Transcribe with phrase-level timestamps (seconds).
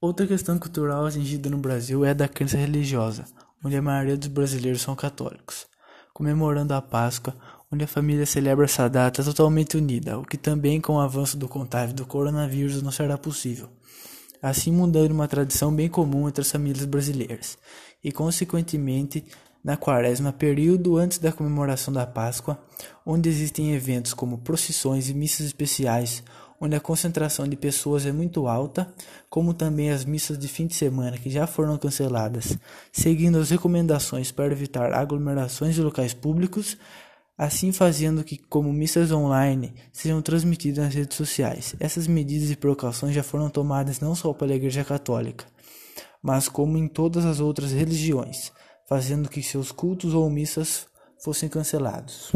[0.00, 3.24] Outra questão cultural atingida no Brasil é a da crença religiosa,
[3.64, 5.66] onde a maioria dos brasileiros são católicos,
[6.14, 7.34] comemorando a Páscoa,
[7.68, 11.48] onde a família celebra essa data totalmente unida, o que também com o avanço do
[11.48, 13.70] contágio do coronavírus não será possível.
[14.40, 17.58] Assim mudando uma tradição bem comum entre as famílias brasileiras,
[18.02, 19.24] e consequentemente
[19.64, 22.56] na quaresma, período antes da comemoração da Páscoa,
[23.04, 26.22] onde existem eventos como procissões e missas especiais,
[26.60, 28.92] onde a concentração de pessoas é muito alta,
[29.30, 32.58] como também as missas de fim de semana que já foram canceladas,
[32.92, 36.76] seguindo as recomendações para evitar aglomerações de locais públicos,
[37.36, 41.76] assim fazendo que, como missas online, sejam transmitidas nas redes sociais.
[41.78, 45.46] Essas medidas e precauções já foram tomadas não só pela Igreja Católica,
[46.22, 48.52] mas como em todas as outras religiões
[48.88, 50.86] fazendo que seus cultos ou missas
[51.22, 52.32] fossem cancelados.